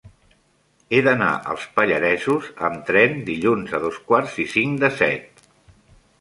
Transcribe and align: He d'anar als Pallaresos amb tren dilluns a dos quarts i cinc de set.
He 0.93 1.01
d'anar 1.07 1.27
als 1.51 1.65
Pallaresos 1.75 2.47
amb 2.69 2.81
tren 2.87 3.13
dilluns 3.29 3.77
a 3.79 3.83
dos 3.85 4.01
quarts 4.09 4.35
i 4.47 4.49
cinc 4.55 4.83
de 4.87 4.91
set. 5.03 5.47